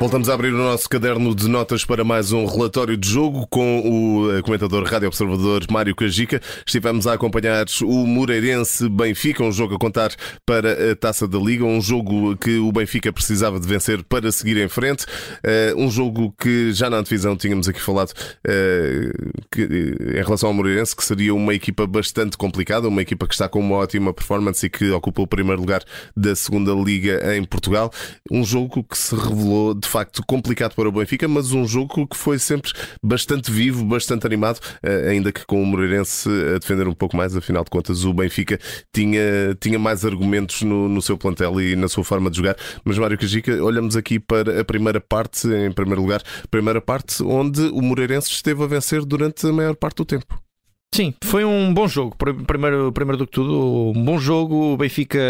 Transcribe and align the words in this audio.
Voltamos 0.00 0.30
a 0.30 0.34
abrir 0.34 0.54
o 0.54 0.56
nosso 0.56 0.88
caderno 0.88 1.34
de 1.34 1.46
notas 1.46 1.84
para 1.84 2.02
mais 2.02 2.32
um 2.32 2.46
relatório 2.46 2.96
de 2.96 3.06
jogo 3.06 3.46
com 3.48 3.80
o 3.80 4.32
eh, 4.34 4.40
comentador 4.40 4.82
Rádio 4.84 5.08
Observador 5.08 5.66
Mário 5.70 5.94
Cajica. 5.94 6.40
Estivemos 6.66 7.06
a 7.06 7.12
acompanhar 7.12 7.66
o 7.82 8.06
Moreirense 8.06 8.88
Benfica, 8.88 9.44
um 9.44 9.52
jogo 9.52 9.74
a 9.74 9.78
contar 9.78 10.10
para 10.46 10.92
a 10.92 10.96
Taça 10.96 11.28
da 11.28 11.38
Liga, 11.38 11.66
um 11.66 11.82
jogo 11.82 12.34
que 12.38 12.56
o 12.56 12.72
Benfica 12.72 13.12
precisava 13.12 13.60
de 13.60 13.68
vencer 13.68 14.02
para 14.02 14.32
seguir 14.32 14.56
em 14.56 14.70
frente, 14.70 15.04
eh, 15.44 15.74
um 15.76 15.90
jogo 15.90 16.34
que 16.40 16.72
já 16.72 16.88
na 16.88 16.96
antevisão 16.96 17.36
tínhamos 17.36 17.68
aqui 17.68 17.78
falado 17.82 18.14
eh, 18.48 19.12
que, 19.52 19.64
em 19.64 20.24
relação 20.24 20.48
ao 20.48 20.54
Moreirense, 20.54 20.96
que 20.96 21.04
seria 21.04 21.34
uma 21.34 21.52
equipa 21.52 21.86
bastante 21.86 22.38
complicada, 22.38 22.88
uma 22.88 23.02
equipa 23.02 23.28
que 23.28 23.34
está 23.34 23.50
com 23.50 23.60
uma 23.60 23.76
ótima 23.76 24.14
performance 24.14 24.64
e 24.64 24.70
que 24.70 24.90
ocupa 24.92 25.20
o 25.20 25.26
primeiro 25.26 25.60
lugar 25.60 25.84
da 26.16 26.34
segunda 26.34 26.72
Liga 26.72 27.36
em 27.36 27.44
Portugal. 27.44 27.92
Um 28.30 28.42
jogo 28.42 28.82
que 28.82 28.96
se 28.96 29.14
revelou 29.14 29.74
de 29.74 29.89
facto 29.90 30.22
complicado 30.26 30.74
para 30.74 30.88
o 30.88 30.92
Benfica, 30.92 31.26
mas 31.26 31.52
um 31.52 31.66
jogo 31.66 32.06
que 32.06 32.16
foi 32.16 32.38
sempre 32.38 32.72
bastante 33.02 33.50
vivo, 33.50 33.84
bastante 33.84 34.26
animado, 34.26 34.60
eh, 34.82 35.10
ainda 35.10 35.32
que 35.32 35.44
com 35.44 35.62
o 35.62 35.66
Moreirense 35.66 36.28
a 36.54 36.58
defender 36.58 36.86
um 36.86 36.94
pouco 36.94 37.16
mais, 37.16 37.36
afinal 37.36 37.64
de 37.64 37.70
contas, 37.70 38.04
o 38.04 38.14
Benfica 38.14 38.58
tinha, 38.94 39.56
tinha 39.60 39.78
mais 39.78 40.04
argumentos 40.04 40.62
no, 40.62 40.88
no 40.88 41.02
seu 41.02 41.18
plantel 41.18 41.60
e 41.60 41.74
na 41.74 41.88
sua 41.88 42.04
forma 42.04 42.30
de 42.30 42.36
jogar. 42.36 42.56
Mas, 42.84 42.98
Mário 42.98 43.18
Cajica, 43.18 43.62
olhamos 43.62 43.96
aqui 43.96 44.20
para 44.20 44.60
a 44.60 44.64
primeira 44.64 45.00
parte, 45.00 45.48
em 45.48 45.72
primeiro 45.72 46.02
lugar, 46.02 46.22
primeira 46.50 46.80
parte 46.80 47.22
onde 47.22 47.62
o 47.62 47.82
Moreirense 47.82 48.30
esteve 48.30 48.62
a 48.62 48.66
vencer 48.66 49.04
durante 49.04 49.46
a 49.46 49.52
maior 49.52 49.74
parte 49.74 49.96
do 49.96 50.04
tempo. 50.04 50.49
Sim, 50.92 51.14
foi 51.22 51.44
um 51.44 51.72
bom 51.72 51.86
jogo. 51.86 52.16
Primeiro, 52.16 52.90
primeiro 52.90 53.16
do 53.16 53.24
que 53.24 53.32
tudo, 53.32 53.92
um 53.96 54.04
bom 54.04 54.18
jogo. 54.18 54.72
O 54.72 54.76
Benfica 54.76 55.20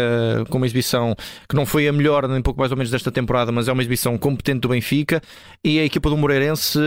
com 0.49 0.57
uma 0.57 0.65
exibição 0.65 1.15
que 1.47 1.55
não 1.55 1.67
foi 1.67 1.87
a 1.87 1.93
melhor, 1.93 2.27
nem 2.27 2.41
pouco 2.41 2.59
mais 2.59 2.71
ou 2.71 2.77
menos 2.77 2.89
desta 2.89 3.11
temporada, 3.11 3.51
mas 3.51 3.67
é 3.67 3.71
uma 3.71 3.83
exibição 3.83 4.17
competente 4.17 4.61
do 4.61 4.69
Benfica. 4.69 5.21
E 5.63 5.79
a 5.79 5.85
equipa 5.85 6.09
do 6.09 6.17
Moreirense, 6.17 6.79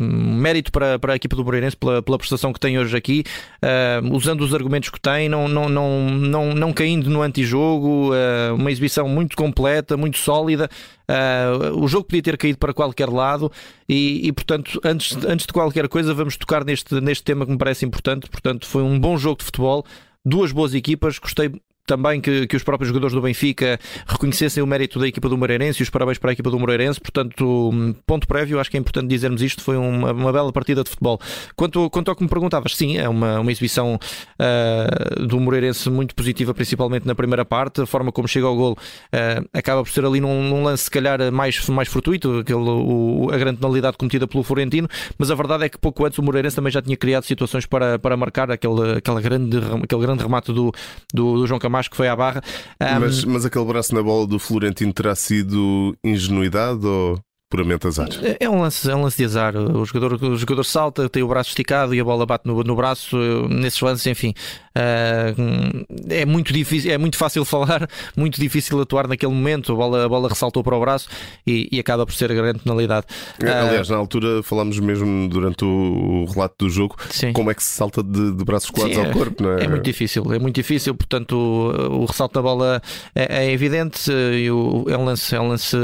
mérito 0.00 0.72
para, 0.72 0.98
para 0.98 1.12
a 1.12 1.16
equipa 1.16 1.36
do 1.36 1.44
Moreirense 1.44 1.76
pela, 1.76 2.02
pela 2.02 2.18
prestação 2.18 2.52
que 2.52 2.58
tem 2.58 2.80
hoje 2.80 2.96
aqui, 2.96 3.22
uh, 3.62 4.12
usando 4.12 4.40
os 4.40 4.52
argumentos 4.52 4.90
que 4.90 5.00
tem, 5.00 5.28
não, 5.28 5.46
não, 5.46 5.68
não, 5.68 6.10
não, 6.10 6.52
não 6.52 6.72
caindo 6.72 7.08
no 7.08 7.22
antijogo. 7.22 8.10
Uh, 8.12 8.56
uma 8.56 8.72
exibição 8.72 9.08
muito 9.08 9.36
completa, 9.36 9.96
muito 9.96 10.18
sólida. 10.18 10.68
Uh, 11.10 11.82
o 11.82 11.88
jogo 11.88 12.04
podia 12.04 12.22
ter 12.22 12.38
caído 12.38 12.58
para 12.58 12.72
qualquer 12.72 13.08
lado 13.08 13.50
e, 13.88 14.28
e, 14.28 14.32
portanto, 14.32 14.80
antes, 14.84 15.16
antes 15.24 15.46
de 15.46 15.52
qualquer 15.52 15.88
coisa, 15.88 16.14
vamos 16.14 16.36
tocar 16.36 16.64
neste, 16.64 17.00
neste 17.00 17.24
tema 17.24 17.44
que 17.44 17.50
me 17.50 17.58
parece 17.58 17.84
importante. 17.84 18.30
Portanto, 18.30 18.66
foi 18.66 18.82
um 18.82 18.98
bom 18.98 19.16
jogo 19.16 19.38
de 19.38 19.44
futebol 19.44 19.84
duas 20.24 20.52
boas 20.52 20.74
equipas. 20.74 21.18
Gostei 21.18 21.50
também 21.90 22.20
que, 22.20 22.46
que 22.46 22.54
os 22.54 22.62
próprios 22.62 22.86
jogadores 22.86 23.12
do 23.12 23.20
Benfica 23.20 23.76
reconhecessem 24.06 24.62
o 24.62 24.66
mérito 24.66 25.00
da 25.00 25.08
equipa 25.08 25.28
do 25.28 25.36
Moreirense 25.36 25.80
e 25.80 25.82
os 25.82 25.90
parabéns 25.90 26.18
para 26.18 26.30
a 26.30 26.32
equipa 26.32 26.48
do 26.48 26.56
Moreirense. 26.56 27.00
Portanto, 27.00 27.72
ponto 28.06 28.28
prévio, 28.28 28.60
acho 28.60 28.70
que 28.70 28.76
é 28.76 28.80
importante 28.80 29.08
dizermos 29.08 29.42
isto. 29.42 29.60
Foi 29.60 29.76
uma, 29.76 30.12
uma 30.12 30.32
bela 30.32 30.52
partida 30.52 30.84
de 30.84 30.90
futebol. 30.90 31.18
Quanto, 31.56 31.90
quanto 31.90 32.08
ao 32.08 32.14
que 32.14 32.22
me 32.22 32.28
perguntavas, 32.28 32.76
sim, 32.76 32.96
é 32.96 33.08
uma, 33.08 33.40
uma 33.40 33.50
exibição 33.50 33.96
uh, 33.96 35.26
do 35.26 35.40
Moreirense 35.40 35.90
muito 35.90 36.14
positiva, 36.14 36.54
principalmente 36.54 37.08
na 37.08 37.14
primeira 37.14 37.44
parte. 37.44 37.80
A 37.80 37.86
forma 37.86 38.12
como 38.12 38.28
chega 38.28 38.46
ao 38.46 38.54
gol 38.54 38.72
uh, 38.72 39.48
acaba 39.52 39.82
por 39.82 39.90
ser 39.90 40.04
ali 40.04 40.20
num, 40.20 40.48
num, 40.48 40.62
lance, 40.62 40.84
se 40.84 40.90
calhar, 40.92 41.18
mais, 41.32 41.68
mais 41.68 41.88
fortuito, 41.88 42.38
aquele, 42.38 42.58
o, 42.60 43.30
a 43.32 43.36
grande 43.36 43.58
penalidade 43.58 43.96
cometida 43.96 44.28
pelo 44.28 44.44
Florentino. 44.44 44.86
Mas 45.18 45.28
a 45.28 45.34
verdade 45.34 45.64
é 45.64 45.68
que 45.68 45.76
pouco 45.76 46.06
antes 46.06 46.20
o 46.20 46.22
Moreirense 46.22 46.54
também 46.54 46.70
já 46.70 46.80
tinha 46.80 46.96
criado 46.96 47.24
situações 47.24 47.66
para, 47.66 47.98
para 47.98 48.16
marcar 48.16 48.48
aquele, 48.48 48.98
aquele, 48.98 49.20
grande, 49.20 49.58
aquele 49.82 50.00
grande 50.02 50.22
remate 50.22 50.52
do, 50.52 50.70
do, 51.12 51.40
do 51.40 51.46
João 51.48 51.58
Camacho 51.58 51.79
acho 51.80 51.90
que 51.90 51.96
foi 51.96 52.08
à 52.08 52.16
barra. 52.16 52.42
Um... 52.80 53.00
Mas, 53.00 53.24
mas 53.24 53.44
aquele 53.44 53.64
braço 53.64 53.94
na 53.94 54.02
bola 54.02 54.26
do 54.26 54.38
Florentino 54.38 54.92
terá 54.92 55.14
sido 55.14 55.96
ingenuidade 56.04 56.86
ou 56.86 57.18
puramente 57.50 57.86
azar. 57.86 58.08
É 58.38 58.48
um 58.48 58.60
lance, 58.60 58.88
é 58.88 58.94
um 58.94 59.02
lance 59.02 59.16
de 59.16 59.24
azar. 59.24 59.56
O 59.56 59.84
jogador, 59.84 60.22
o 60.22 60.36
jogador 60.36 60.62
salta, 60.62 61.08
tem 61.08 61.22
o 61.22 61.28
braço 61.28 61.50
esticado 61.50 61.92
e 61.92 62.00
a 62.00 62.04
bola 62.04 62.24
bate 62.24 62.46
no, 62.46 62.62
no 62.62 62.76
braço. 62.76 63.16
Nesses 63.48 63.80
lances, 63.80 64.06
enfim, 64.06 64.32
uh, 64.76 65.86
é 66.08 66.24
muito 66.24 66.52
difícil, 66.52 66.92
é 66.92 66.98
muito 66.98 67.16
fácil 67.16 67.44
falar, 67.46 67.88
muito 68.16 68.40
difícil 68.40 68.80
atuar 68.80 69.08
naquele 69.08 69.32
momento. 69.32 69.72
A 69.72 69.76
bola, 69.76 70.04
a 70.04 70.08
bola 70.08 70.28
ressaltou 70.28 70.62
para 70.62 70.76
o 70.76 70.80
braço 70.80 71.08
e, 71.46 71.68
e 71.72 71.80
acaba 71.80 72.06
por 72.06 72.14
ser 72.14 72.30
a 72.30 72.34
grande 72.34 72.60
penalidade. 72.60 73.06
É, 73.42 73.50
aliás, 73.50 73.88
na 73.88 73.96
altura 73.96 74.42
falámos 74.42 74.78
mesmo 74.78 75.28
durante 75.28 75.64
o, 75.64 76.26
relato 76.32 76.66
do 76.66 76.70
jogo 76.70 76.96
sim. 77.10 77.32
como 77.32 77.50
é 77.50 77.54
que 77.54 77.62
se 77.62 77.70
salta 77.70 78.02
de, 78.02 78.32
de 78.32 78.44
braços 78.44 78.70
colados 78.70 78.96
sim, 78.96 79.04
ao 79.04 79.10
corpo, 79.12 79.42
não 79.42 79.58
é? 79.58 79.64
É 79.64 79.68
muito 79.68 79.84
difícil, 79.84 80.32
é 80.32 80.38
muito 80.38 80.54
difícil. 80.54 80.94
Portanto, 80.94 81.32
o, 81.32 82.02
o 82.02 82.04
ressalto 82.04 82.34
da 82.34 82.42
bola 82.42 82.82
é, 83.14 83.46
é 83.46 83.52
evidente. 83.52 84.10
E 84.10 84.50
o, 84.50 84.84
é, 84.88 84.96
um 84.96 85.04
lance, 85.04 85.34
é 85.34 85.40
um 85.40 85.48
lance 85.48 85.76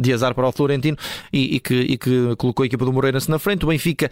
de 0.00 0.12
azar 0.12 0.34
para 0.34 0.48
o 0.48 0.52
Florentino 0.52 0.96
e, 1.32 1.56
e, 1.56 1.60
que, 1.60 1.74
e 1.74 1.98
que 1.98 2.36
colocou 2.36 2.62
a 2.62 2.66
equipa 2.66 2.84
do 2.84 2.92
Moreirense 2.92 3.30
na 3.30 3.38
frente. 3.38 3.64
O 3.64 3.68
Benfica 3.68 4.10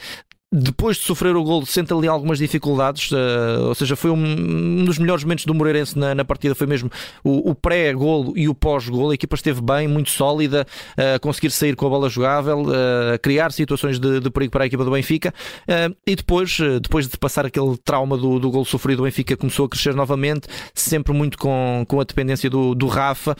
depois 0.53 0.99
de 0.99 1.05
sofrer 1.05 1.35
o 1.35 1.43
gol, 1.43 1.65
sente 1.65 1.95
ali 1.95 2.07
algumas 2.07 2.39
dificuldades, 2.39 3.11
uh, 3.11 3.69
ou 3.69 3.75
seja, 3.75 3.97
foi 3.97 4.11
um, 4.11 4.85
dos 4.85 4.99
melhores 4.99 5.25
momentos 5.25 5.47
do 5.47 5.55
Moreirense 5.55 5.99
na, 5.99 6.15
na 6.15 6.27
partida, 6.27 6.55
foi 6.55 6.67
mesmo 6.67 6.91
o, 7.25 7.51
o 7.51 7.55
pré-golo 7.55 8.35
e 8.37 8.49
o 8.51 8.55
pós-golo. 8.55 9.13
A 9.13 9.15
equipa 9.15 9.35
esteve 9.35 9.63
bem, 9.63 9.89
muito 9.89 10.11
sólida, 10.11 10.67
a 10.97 11.17
uh, 11.17 11.21
conseguir 11.21 11.51
sair 11.51 11.75
com 11.75 11.87
a 11.87 11.89
bola 11.89 12.11
jogável, 12.11 12.65
uh, 12.65 13.19
criar 13.23 13.51
situações 13.51 13.99
de, 13.99 14.21
de, 14.21 14.31
perigo 14.31 14.53
para 14.53 14.65
a 14.65 14.67
equipa 14.67 14.85
do 14.85 14.91
Benfica. 14.91 15.33
e 16.07 16.15
depois, 16.15 16.59
depois 16.83 17.09
de 17.09 17.17
passar 17.17 17.47
aquele 17.47 17.77
trauma 17.79 18.19
do, 18.19 18.39
do 18.39 18.51
golo 18.51 18.67
sofrido, 18.67 19.01
o 19.01 19.05
Benfica 19.05 19.37
começou 19.37 19.65
a 19.65 19.69
crescer 19.71 19.95
novamente, 19.95 20.49
sempre 20.75 21.15
muito 21.15 21.39
com, 21.39 21.84
com 21.89 21.99
a 21.99 22.05
dependência 22.05 22.51
do, 22.51 22.75
do 22.75 22.87
Rafa. 22.89 23.34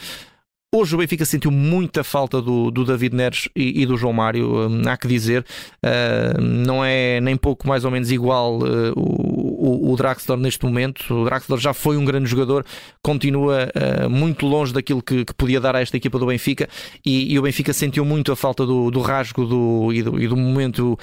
Hoje 0.75 0.94
o 0.94 0.99
Benfica 0.99 1.27
sentiu 1.27 1.50
muita 1.50 2.03
falta 2.03 2.41
do, 2.41 2.71
do 2.71 2.83
David 2.83 3.15
Neres 3.15 3.47
e, 3.55 3.83
e, 3.83 3.84
do 3.84 3.94
João 3.94 4.15
Mário, 4.15 4.71
hum, 4.71 4.81
há 4.87 4.97
que 4.97 5.06
dizer. 5.06 5.44
Uh, 5.84 6.41
não 6.41 6.83
é 6.83 7.21
nem 7.21 7.37
pouco 7.37 7.69
mais 7.69 7.84
ou 7.84 7.91
menos 7.91 8.10
igual 8.10 8.56
uh, 8.56 8.93
o, 8.97 9.93
o, 9.93 9.97
Draxler 9.99 10.38
neste 10.38 10.65
momento. 10.65 11.12
O 11.12 11.25
Draxler 11.27 11.61
já 11.61 11.75
foi 11.75 11.99
um 11.99 12.06
grande 12.06 12.25
jogador, 12.25 12.65
continua 13.03 13.69
uh, 13.69 14.09
muito 14.09 14.47
longe 14.47 14.72
daquilo 14.72 15.03
que, 15.03 15.27
que, 15.27 15.34
podia 15.34 15.61
dar 15.61 15.77
a 15.77 15.82
esta 15.82 15.99
equipa 15.99 16.19
do 16.19 16.25
Benfica 16.25 16.66
e, 17.05 17.34
e 17.34 17.38
o 17.38 17.43
Benfica 17.43 17.75
sentiu 17.75 18.03
muito 18.06 18.32
a 18.32 18.37
falta 18.37 18.65
do, 18.65 18.91
do 18.91 19.03
rasgo 19.03 19.44
do, 19.44 19.93
e, 19.93 20.03
do, 20.03 20.19
e 20.22 20.27
do 20.27 20.38
momento 20.38 20.99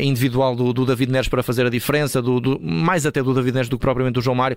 individual 0.00 0.54
do, 0.54 0.72
do, 0.72 0.86
David 0.86 1.10
Neres 1.10 1.28
para 1.28 1.42
fazer 1.42 1.66
a 1.66 1.70
diferença, 1.70 2.22
do, 2.22 2.60
mais 2.62 3.04
até 3.04 3.20
do 3.20 3.34
David 3.34 3.52
Neres 3.52 3.68
do 3.68 3.76
que 3.76 3.82
propriamente 3.82 4.14
do 4.14 4.22
João 4.22 4.36
Mário 4.36 4.56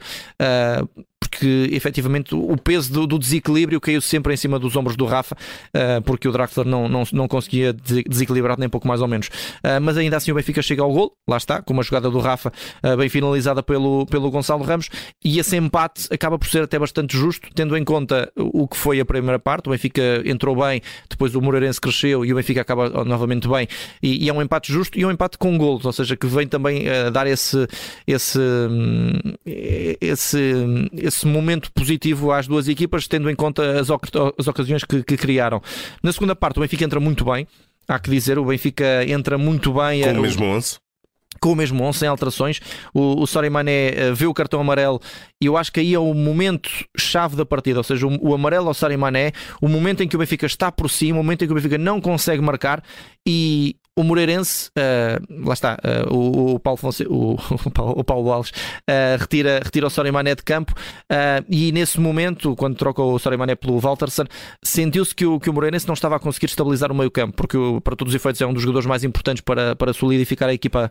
porque 1.42 1.74
efetivamente 1.76 2.36
o 2.36 2.56
peso 2.56 2.94
do, 2.94 3.08
do, 3.08 3.18
desequilíbrio 3.18 3.82
caiu 3.82 4.00
sempre 4.00 4.32
em 4.32 4.38
cima 4.38 4.60
dos 4.60 4.76
ombros 4.76 4.96
do 4.96 5.06
Rafa, 5.06 5.36
uh, 5.36 6.00
porque 6.04 6.28
o 6.28 6.32
Draxler 6.32 6.68
não, 6.68 6.88
não, 6.88 7.04
não 7.12 7.28
conseguia 7.28 7.74
desequilibrar 7.74 8.60
nem 8.60 8.70
pouco 8.70 8.88
mais 8.88 9.02
ou 9.02 9.08
menos. 9.08 9.28
Uh, 9.28 9.82
mas 9.82 9.98
ainda 9.98 10.18
assim 10.18 10.32
o 10.32 10.36
Benfica 10.36 10.62
chega 10.62 10.84
ao 10.84 10.92
gol, 10.94 11.14
lá 11.28 11.38
está, 11.38 11.60
com 11.60 11.74
uma 11.74 11.82
jogada 11.82 12.12
do 12.12 12.20
Rafa 12.20 12.54
uh, 12.84 12.96
bem 12.96 13.10
finalizada 13.10 13.64
pelo, 13.64 14.06
pelo 14.06 14.30
Gonçalo 14.30 14.64
Ramos, 14.64 14.88
e 15.26 15.40
esse 15.40 15.58
empate 15.58 16.08
acaba 16.12 16.38
por 16.38 16.48
ser 16.48 16.62
até 16.62 16.78
bastante 16.78 17.18
justo, 17.18 17.50
tendo 17.56 17.76
em 17.76 17.84
conta 17.84 18.32
o 18.38 18.68
que 18.68 18.78
foi 18.78 19.00
a 19.00 19.06
primeira 19.06 19.40
parte. 19.40 19.68
O 19.68 19.72
Benfica 19.72 20.22
entrou 20.24 20.56
bem, 20.56 20.80
depois 21.10 21.34
o 21.34 21.42
Moreirense 21.42 21.82
cresceu 21.82 22.24
e 22.24 22.32
o 22.32 22.36
Benfica 22.36 22.62
acaba 22.62 23.04
novamente 23.04 23.48
bem, 23.48 23.68
e, 24.04 24.26
e 24.26 24.30
é 24.30 24.34
um 24.34 24.44
empate 24.44 24.72
justo 24.72 25.00
e 25.00 25.04
um 25.04 25.10
empate 25.10 25.40
com 25.40 25.58
golos, 25.58 25.86
ou 25.86 25.92
seja, 25.92 26.16
que 26.16 26.28
vem 26.28 26.48
também 26.48 26.84
dar 27.12 27.26
esse, 27.26 27.68
esse, 28.06 28.38
hum, 28.40 29.14
esse 29.44 30.38
esse 30.94 31.26
momento 31.32 31.72
positivo 31.74 32.32
às 32.32 32.48
duas 32.48 32.68
equipas, 32.68 33.08
tendo 33.08 33.30
em 33.30 33.36
conta 33.36 33.80
as, 33.80 33.90
as 33.90 34.48
ocasiões 34.48 34.84
que, 34.84 35.04
que 35.04 35.18
criaram. 35.18 35.62
Na 36.04 36.12
segunda 36.12 36.36
parte, 36.36 36.58
o 36.58 36.62
Benfica 36.62 36.84
entra 36.84 37.00
muito 37.00 37.26
bem. 37.26 37.48
Há 37.88 38.00
que 38.00 38.10
dizer, 38.10 38.38
o 38.38 38.46
Benfica 38.46 39.06
entra 39.08 39.38
muito 39.38 39.74
bem. 39.74 40.04
Com 40.04 40.12
o 40.12 40.22
mesmo 40.22 40.46
11 40.46 40.78
com 41.42 41.54
o 41.54 41.56
mesmo 41.56 41.84
11, 41.84 42.00
sem 42.00 42.08
alterações. 42.08 42.62
O, 42.94 43.22
o 43.22 43.26
Sori 43.26 43.50
Mané 43.50 44.12
uh, 44.12 44.16
vê 44.16 44.28
o 44.28 44.34
cartão 44.34 44.62
amarelo 44.62 45.02
e 45.42 45.48
eu 45.48 45.58
acho 45.58 45.72
que 45.72 45.80
aí 45.80 45.94
é 45.94 46.00
o 46.00 46.14
momento 46.14 46.70
chave 46.96 47.36
da 47.36 47.44
partida, 47.44 47.80
ou 47.80 47.84
seja, 47.84 48.06
o, 48.06 48.30
o 48.30 48.36
amarelo 48.36 48.68
ao 48.68 48.74
Sori 48.76 48.96
Mané, 48.96 49.32
o 49.60 49.68
momento 49.68 50.04
em 50.04 50.08
que 50.08 50.16
o 50.16 50.20
Benfica 50.20 50.46
está 50.46 50.72
por 50.72 50.88
cima, 50.90 51.20
o 51.20 51.24
momento 51.24 51.44
em 51.44 51.48
que 51.48 51.52
o 51.52 51.56
Benfica 51.56 51.80
não 51.80 52.00
consegue 52.00 52.42
marcar 52.44 52.84
e 53.28 53.76
o 53.98 54.04
Moreirense, 54.04 54.70
uh, 54.70 55.46
lá 55.46 55.54
está, 55.54 55.78
uh, 55.84 56.14
o, 56.14 56.56
o, 56.56 56.60
Paulo 56.60 56.78
Fonse, 56.78 57.06
o, 57.10 57.36
o, 57.76 58.04
Paulo 58.04 58.32
Alves 58.32 58.52
uh, 58.52 59.20
retira, 59.20 59.60
retira 59.64 59.88
o 59.88 59.90
Sorimané 59.90 60.34
de 60.34 60.44
campo 60.44 60.74
e 61.50 61.72
nesse 61.72 62.00
momento, 62.00 62.56
quando 62.56 62.76
troca 62.76 63.02
o 63.02 63.20
Sorimané 63.20 63.56
pelo 63.56 63.80
Walterson, 63.80 64.24
sentiu-se 64.64 65.14
que 65.14 65.26
o, 65.26 65.40
que 65.40 65.50
o 65.50 65.54
Moreirense 65.54 65.86
não 65.88 65.94
estava 65.94 66.16
a 66.16 66.20
conseguir 66.20 66.46
estabilizar 66.46 66.92
o 66.92 66.96
meio 66.96 67.12
campo, 67.12 67.36
porque 67.36 67.58
para 67.84 67.96
todos 67.96 68.14
os 68.14 68.16
efeitos 68.16 68.42
é 68.42 68.46
um 68.46 68.54
dos 68.54 68.62
jogadores 68.62 68.88
mais 68.88 69.04
importantes 69.04 69.42
para, 69.42 69.76
para 69.76 69.94
solidificar 69.94 70.50
a 70.50 70.54
equipa 70.54 70.90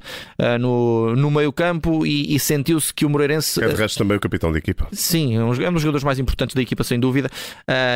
no, 0.61 1.17
no 1.17 1.31
meio 1.31 1.53
campo 1.53 2.07
e, 2.07 2.35
e 2.35 2.39
sentiu-se 2.39 2.93
que 2.93 3.05
o 3.07 3.11
Moreirense... 3.11 3.63
É 3.63 3.69
de 3.69 3.75
resto 3.75 3.99
também 3.99 4.17
o 4.17 4.21
capitão 4.21 4.53
da 4.53 4.59
equipa. 4.59 4.89
Sim, 4.93 5.37
é 5.37 5.43
um, 5.43 5.55
é 5.55 5.71
um 5.71 5.73
dos 5.73 5.83
jogadores 5.83 6.05
mais 6.05 6.19
importantes 6.19 6.55
da 6.55 6.63
equipa, 6.63 6.85
sem 6.85 7.01
dúvida, 7.01 7.31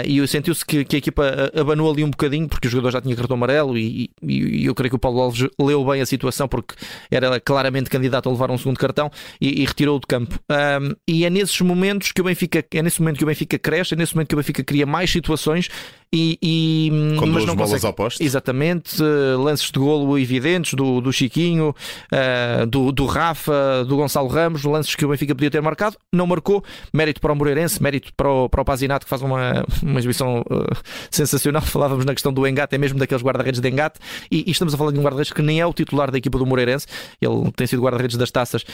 e 0.06 0.26
sentiu-se 0.26 0.64
que, 0.64 0.84
que, 0.84 0.96
a 0.96 0.98
equipa 0.98 1.52
abanou 1.54 1.90
ali 1.90 2.02
um 2.02 2.10
bocadinho, 2.10 2.48
porque 2.48 2.68
o 2.68 2.70
jogador 2.70 2.90
já 2.90 3.00
tinha 3.02 3.14
cartão 3.14 3.36
amarelo 3.36 3.76
e, 3.76 4.10
e, 4.22 4.62
e 4.62 4.66
eu 4.66 4.74
creio 4.74 4.90
que 4.90 4.93
o 4.94 4.98
Paulo 4.98 5.20
Alves 5.20 5.48
leu 5.58 5.84
bem 5.84 6.00
a 6.00 6.06
situação 6.06 6.48
porque 6.48 6.74
era 7.10 7.40
claramente 7.40 7.90
candidato 7.90 8.28
a 8.28 8.32
levar 8.32 8.50
um 8.50 8.58
segundo 8.58 8.78
cartão 8.78 9.10
e, 9.40 9.62
e 9.62 9.64
retirou 9.64 9.98
do 9.98 10.06
campo. 10.06 10.38
Um, 10.50 10.94
e 11.08 11.24
é 11.24 11.30
nesses 11.30 11.60
momentos 11.60 12.12
que 12.12 12.20
o 12.20 12.24
Benfica, 12.24 12.64
é 12.72 12.82
nesse 12.82 13.00
momento 13.00 13.18
que 13.18 13.24
o 13.24 13.26
Benfica 13.26 13.58
cresce, 13.58 13.94
é 13.94 13.96
nesse 13.96 14.14
momento 14.14 14.28
que 14.28 14.34
o 14.34 14.38
Benfica 14.38 14.64
cria 14.64 14.86
mais 14.86 15.10
situações 15.10 15.68
e, 16.12 16.38
e 16.42 17.16
Com 17.18 17.26
mas 17.26 17.44
não 17.44 17.54
bolas 17.54 17.72
consegue. 17.72 17.86
ao 17.86 17.92
poste. 17.92 18.22
Exatamente, 18.22 19.02
uh, 19.02 19.40
lances 19.40 19.70
de 19.70 19.78
golo 19.78 20.18
evidentes 20.18 20.74
do, 20.74 21.00
do 21.00 21.12
Chiquinho, 21.12 21.74
uh, 22.12 22.66
do, 22.66 22.92
do 22.92 23.06
Rafa, 23.06 23.84
do 23.86 23.96
Gonçalo 23.96 24.28
Ramos, 24.28 24.64
lances 24.64 24.94
que 24.94 25.04
o 25.04 25.08
Benfica 25.08 25.34
podia 25.34 25.50
ter 25.50 25.60
marcado, 25.60 25.96
não 26.12 26.26
marcou. 26.26 26.62
Mérito 26.92 27.20
para 27.20 27.32
o 27.32 27.36
Moreirense, 27.36 27.82
mérito 27.82 28.12
para 28.16 28.30
o, 28.30 28.48
para 28.48 28.62
o 28.62 28.64
Pazinato 28.64 29.06
que 29.06 29.10
faz 29.10 29.22
uma, 29.22 29.64
uma 29.82 29.98
exibição 29.98 30.40
uh, 30.42 30.76
sensacional. 31.10 31.62
Falávamos 31.74 32.04
na 32.04 32.12
questão 32.12 32.32
do 32.32 32.46
engate, 32.46 32.74
é 32.74 32.78
mesmo 32.78 32.98
daqueles 32.98 33.22
guarda-redes 33.22 33.60
de 33.60 33.68
engate, 33.68 33.98
e, 34.30 34.44
e, 34.46 34.50
estamos 34.50 34.74
a 34.74 34.76
falar 34.76 34.92
de 34.92 34.98
um 34.98 35.02
guarda-redes 35.02 35.32
que 35.32 35.42
nem 35.42 35.60
é 35.60 35.66
o 35.66 35.72
titular 35.72 36.10
da 36.10 36.18
equipa 36.18 36.38
do 36.38 36.46
Moreirense, 36.46 36.86
ele 37.20 37.50
tem 37.56 37.66
sido 37.66 37.82
guarda-redes 37.82 38.16
das 38.16 38.30
taças 38.30 38.64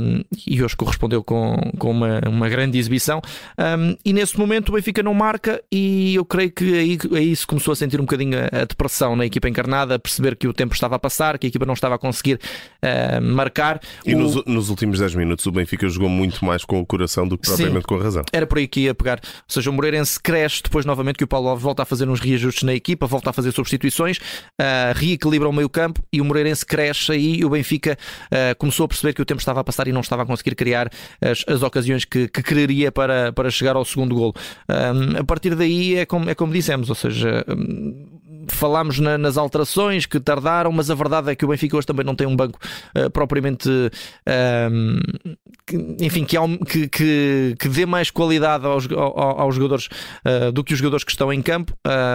um, 0.00 0.22
e 0.46 0.62
hoje 0.62 0.76
correspondeu 0.76 1.22
com, 1.24 1.56
com 1.78 1.90
uma, 1.90 2.20
uma 2.26 2.48
grande 2.48 2.78
exibição. 2.78 3.20
Um, 3.58 3.96
e 4.04 4.12
nesse 4.12 4.38
momento 4.38 4.68
o 4.68 4.72
Benfica 4.72 5.02
não 5.02 5.14
marca, 5.14 5.62
e 5.72 6.14
eu 6.14 6.24
creio 6.24 6.50
que 6.50 6.67
aí, 6.74 6.98
aí 7.14 7.36
se 7.36 7.46
começou 7.46 7.72
a 7.72 7.76
sentir 7.76 8.00
um 8.00 8.04
bocadinho 8.04 8.38
a, 8.38 8.62
a 8.62 8.64
depressão 8.64 9.16
na 9.16 9.26
equipa 9.26 9.48
encarnada, 9.48 9.94
a 9.94 9.98
perceber 9.98 10.36
que 10.36 10.46
o 10.46 10.52
tempo 10.52 10.74
estava 10.74 10.96
a 10.96 10.98
passar, 10.98 11.38
que 11.38 11.46
a 11.46 11.48
equipa 11.48 11.66
não 11.66 11.74
estava 11.74 11.94
a 11.94 11.98
conseguir 11.98 12.34
uh, 12.82 13.22
marcar. 13.22 13.80
E 14.04 14.14
o... 14.14 14.18
nos, 14.18 14.44
nos, 14.44 14.70
últimos 14.70 14.98
10 14.98 15.14
minutos 15.14 15.46
o 15.46 15.52
Benfica 15.52 15.88
jogou 15.88 16.08
muito 16.08 16.44
mais 16.44 16.64
com 16.64 16.80
o 16.80 16.86
coração 16.86 17.26
do 17.26 17.36
que 17.36 17.46
propriamente 17.46 17.82
Sim, 17.82 17.88
com 17.88 17.94
a 17.96 18.02
razão. 18.02 18.22
Era 18.32 18.46
por 18.46 18.58
aí 18.58 18.68
que 18.68 18.80
ia 18.80 18.94
pegar. 18.94 19.20
Ou 19.22 19.42
seja, 19.48 19.70
o 19.70 19.72
Moreirense 19.72 20.20
cresce 20.20 20.62
depois 20.62 20.84
novamente 20.84 21.16
que 21.16 21.24
o 21.24 21.28
Paulo 21.28 21.48
Alves 21.48 21.62
volta 21.62 21.82
a 21.82 21.86
fazer 21.86 22.08
uns 22.08 22.20
reajustes 22.20 22.62
na 22.62 22.74
equipa, 22.74 23.06
volta 23.06 23.30
a 23.30 23.32
fazer 23.32 23.52
substituições, 23.52 24.18
uh, 24.18 24.94
reequilibra 24.94 25.48
o 25.48 25.52
meio 25.52 25.68
campo 25.68 26.02
e 26.12 26.20
o 26.20 26.24
Moreirense 26.24 26.64
cresce 26.64 27.12
aí 27.12 27.36
e 27.36 27.44
o 27.44 27.50
Benfica 27.50 27.96
uh, 28.26 28.56
começou 28.58 28.84
a 28.84 28.88
perceber 28.88 29.12
que 29.12 29.22
o 29.22 29.24
tempo 29.24 29.40
estava 29.40 29.60
a 29.60 29.64
passar 29.64 29.88
e 29.88 29.92
não 29.92 30.00
estava 30.00 30.22
a 30.22 30.26
conseguir 30.26 30.54
criar 30.54 30.90
as, 31.20 31.44
as 31.46 31.62
ocasiões 31.62 32.04
que, 32.04 32.28
que 32.28 32.42
quereria 32.42 32.90
para, 32.92 33.32
para 33.32 33.50
chegar 33.50 33.76
ao 33.76 33.84
segundo 33.84 34.14
golo. 34.14 34.34
Um, 34.68 35.18
a 35.18 35.24
partir 35.24 35.54
daí 35.54 35.96
é 35.96 36.06
como, 36.06 36.28
é 36.28 36.34
como 36.34 36.47
dissemos, 36.52 36.88
ou 36.88 36.94
seja, 36.94 37.44
um, 37.48 38.18
falámos 38.48 38.98
na, 38.98 39.18
nas 39.18 39.36
alterações 39.36 40.06
que 40.06 40.18
tardaram, 40.18 40.72
mas 40.72 40.90
a 40.90 40.94
verdade 40.94 41.30
é 41.30 41.34
que 41.34 41.44
o 41.44 41.48
Benfica 41.48 41.76
hoje 41.76 41.86
também 41.86 42.04
não 42.04 42.14
tem 42.14 42.26
um 42.26 42.36
banco 42.36 42.58
uh, 42.96 43.10
propriamente 43.10 43.68
um, 43.68 44.98
que, 45.66 45.76
enfim, 46.00 46.24
que, 46.24 46.88
que, 46.88 47.54
que, 47.58 47.68
dê 47.68 47.86
mais 47.86 48.10
qualidade 48.10 48.66
aos, 48.66 48.90
aos, 48.90 49.12
aos 49.16 49.54
jogadores 49.54 49.88
uh, 50.24 50.52
do 50.52 50.64
que 50.64 50.72
os 50.72 50.78
jogadores 50.78 51.04
que 51.04 51.10
estão 51.10 51.32
em 51.32 51.42
campo 51.42 51.72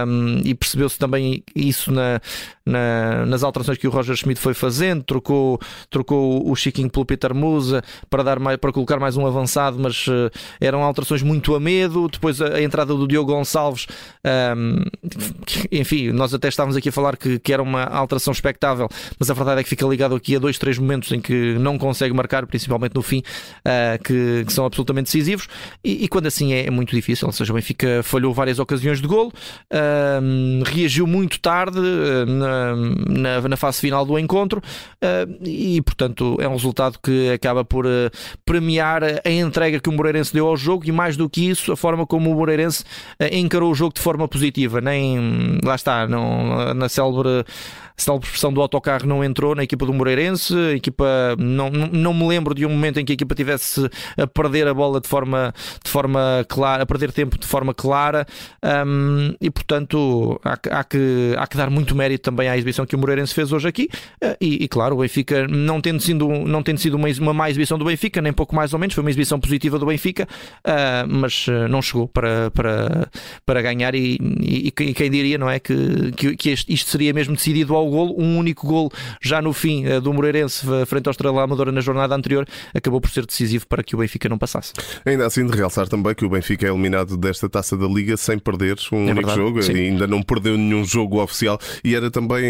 um, 0.07 0.41
e 0.43 0.53
percebeu-se 0.53 0.97
também 0.97 1.43
isso 1.55 1.91
na, 1.91 2.19
na, 2.65 3.25
nas 3.25 3.43
alterações 3.43 3.77
que 3.77 3.87
o 3.87 3.91
Roger 3.91 4.15
Schmidt 4.15 4.39
foi 4.39 4.53
fazendo, 4.53 5.03
trocou, 5.03 5.59
trocou 5.89 6.49
o 6.49 6.55
Chiquinho 6.55 6.89
pelo 6.89 7.05
Peter 7.05 7.33
Musa 7.33 7.83
para, 8.09 8.23
dar 8.23 8.39
mais, 8.39 8.57
para 8.57 8.71
colocar 8.71 8.99
mais 8.99 9.17
um 9.17 9.25
avançado, 9.25 9.77
mas 9.79 10.07
uh, 10.07 10.29
eram 10.59 10.83
alterações 10.83 11.21
muito 11.21 11.53
a 11.55 11.59
medo. 11.59 12.07
Depois 12.07 12.41
a, 12.41 12.55
a 12.55 12.61
entrada 12.61 12.93
do 12.93 13.07
Diogo 13.07 13.33
Gonçalves, 13.33 13.87
um, 14.25 14.83
enfim, 15.71 16.11
nós 16.11 16.33
até 16.33 16.47
estávamos 16.47 16.77
aqui 16.77 16.89
a 16.89 16.91
falar 16.91 17.17
que, 17.17 17.39
que 17.39 17.51
era 17.51 17.61
uma 17.61 17.83
alteração 17.83 18.31
expectável, 18.31 18.87
mas 19.19 19.29
a 19.29 19.33
verdade 19.33 19.59
é 19.59 19.63
que 19.63 19.69
fica 19.69 19.85
ligado 19.85 20.15
aqui 20.15 20.35
a 20.35 20.39
dois, 20.39 20.57
três 20.57 20.77
momentos 20.77 21.11
em 21.11 21.19
que 21.19 21.55
não 21.59 21.77
consegue 21.77 22.13
marcar, 22.13 22.45
principalmente 22.47 22.95
no 22.95 23.01
fim, 23.01 23.19
uh, 23.19 24.01
que, 24.01 24.45
que, 24.45 24.53
são 24.53 24.65
absolutamente 24.65 25.07
decisivos. 25.07 25.47
E, 25.83 26.05
e 26.05 26.07
quando 26.07 26.27
assim 26.27 26.53
é, 26.53 26.65
é, 26.67 26.69
muito 26.69 26.95
difícil, 26.95 27.27
ou 27.27 27.33
seja, 27.33 27.51
o 27.51 27.55
Benfica 27.55 28.01
falhou 28.03 28.33
várias 28.33 28.59
ocasiões 28.59 29.01
de 29.01 29.07
golo, 29.07 29.33
reagiu 30.65 31.05
muito 31.05 31.39
tarde. 31.39 31.79
Uh, 31.79 32.25
na, 32.25 33.41
na, 33.41 33.57
fase 33.57 33.79
final 33.79 34.05
do 34.05 34.17
encontro 34.17 34.59
uh, 34.59 35.47
e, 35.47 35.81
portanto, 35.81 36.37
é 36.39 36.47
um 36.47 36.53
resultado 36.53 36.97
que 37.01 37.29
acaba 37.31 37.63
por 37.63 37.85
premiar 38.45 39.03
a 39.03 39.29
entrega 39.29 39.79
que 39.79 39.89
o 39.89 39.91
Moreirense 39.91 40.33
deu 40.33 40.47
ao 40.47 40.57
jogo 40.57 40.85
e, 40.85 40.91
mais 40.91 41.15
do 41.17 41.29
que 41.29 41.49
isso, 41.49 41.71
a 41.71 41.77
forma 41.77 42.05
como 42.05 42.31
o 42.31 42.35
Moreirense 42.35 42.83
encarou 43.31 43.71
o 43.71 43.75
jogo 43.75 43.93
de 43.93 44.01
forma 44.01 44.12
positiva. 44.27 44.81
Nem, 44.81 45.59
lá 45.63 45.75
está, 45.75 46.07
não, 46.07 46.73
na 46.73 46.89
célebre 46.89 47.45
se 47.95 48.05
tal 48.05 48.19
expressão 48.19 48.51
do 48.51 48.61
autocarro 48.61 49.05
não 49.05 49.23
entrou 49.23 49.55
na 49.55 49.63
equipa 49.63 49.85
do 49.85 49.93
Moreirense, 49.93 50.55
a 50.55 50.73
equipa 50.73 51.05
não, 51.37 51.69
não 51.69 52.13
me 52.13 52.27
lembro 52.27 52.53
de 52.53 52.65
um 52.65 52.69
momento 52.69 52.99
em 52.99 53.05
que 53.05 53.13
a 53.13 53.15
equipa 53.15 53.35
tivesse 53.35 53.89
a 54.17 54.27
perder 54.27 54.67
a 54.67 54.73
bola 54.73 54.99
de 54.99 55.07
forma, 55.07 55.53
de 55.83 55.89
forma 55.89 56.45
clara, 56.47 56.83
a 56.83 56.85
perder 56.85 57.11
tempo 57.11 57.37
de 57.37 57.45
forma 57.45 57.73
clara. 57.73 58.25
Um, 58.85 59.35
e 59.39 59.49
portanto 59.49 60.39
há, 60.43 60.53
há, 60.79 60.83
que, 60.83 61.35
há 61.37 61.47
que 61.47 61.57
dar 61.57 61.69
muito 61.69 61.95
mérito 61.95 62.23
também 62.23 62.49
à 62.49 62.57
exibição 62.57 62.85
que 62.85 62.95
o 62.95 62.99
Moreirense 62.99 63.33
fez 63.33 63.51
hoje 63.51 63.67
aqui. 63.67 63.89
Uh, 64.23 64.35
e, 64.41 64.63
e, 64.63 64.67
claro, 64.67 64.95
o 64.95 64.99
Benfica 64.99 65.47
não 65.47 65.81
tendo 65.81 66.01
sido, 66.01 66.27
não 66.27 66.63
tendo 66.63 66.79
sido 66.79 66.95
uma, 66.95 67.07
uma 67.19 67.33
má 67.33 67.49
exibição 67.49 67.77
do 67.77 67.85
Benfica, 67.85 68.21
nem 68.21 68.33
pouco 68.33 68.55
mais 68.55 68.73
ou 68.73 68.79
menos, 68.79 68.93
foi 68.95 69.03
uma 69.03 69.09
exibição 69.09 69.39
positiva 69.39 69.77
do 69.77 69.85
Benfica, 69.85 70.27
uh, 70.65 71.07
mas 71.07 71.47
uh, 71.47 71.67
não 71.69 71.81
chegou 71.81 72.07
para, 72.07 72.51
para, 72.51 73.09
para 73.45 73.61
ganhar 73.61 73.95
e, 73.95 74.17
e, 74.41 74.67
e, 74.67 74.93
quem 74.93 75.09
diria, 75.09 75.37
não 75.37 75.49
é, 75.49 75.59
que, 75.59 76.11
que, 76.15 76.35
que 76.35 76.51
isto 76.51 76.89
seria 76.89 77.13
mesmo 77.13 77.35
decidido 77.35 77.75
ao 77.75 77.82
ao 77.83 77.89
golo, 77.89 78.15
um 78.17 78.37
único 78.37 78.65
golo 78.67 78.91
já 79.21 79.41
no 79.41 79.53
fim 79.53 79.85
eh, 79.85 79.99
do 79.99 80.13
Moreirense 80.13 80.65
frente 80.87 81.07
ao 81.07 81.11
Estrela 81.11 81.43
Amadora 81.43 81.71
na 81.71 81.81
jornada 81.81 82.15
anterior, 82.15 82.47
acabou 82.73 82.99
por 82.99 83.09
ser 83.09 83.25
decisivo 83.25 83.67
para 83.67 83.83
que 83.83 83.95
o 83.95 83.99
Benfica 83.99 84.29
não 84.29 84.37
passasse. 84.37 84.73
Ainda 85.05 85.25
assim, 85.25 85.45
de 85.45 85.55
realçar 85.55 85.87
também 85.87 86.15
que 86.15 86.25
o 86.25 86.29
Benfica 86.29 86.65
é 86.65 86.69
eliminado 86.69 87.17
desta 87.17 87.49
taça 87.49 87.77
da 87.77 87.87
Liga 87.87 88.17
sem 88.17 88.39
perder 88.39 88.77
um 88.91 89.07
é 89.07 89.11
único 89.11 89.27
verdade, 89.27 89.37
jogo, 89.37 89.61
sim. 89.61 89.73
ainda 89.73 90.07
não 90.07 90.21
perdeu 90.21 90.57
nenhum 90.57 90.83
jogo 90.85 91.21
oficial 91.21 91.59
e 91.83 91.95
era 91.95 92.09
também. 92.09 92.43